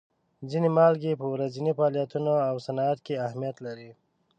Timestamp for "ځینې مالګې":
0.49-1.19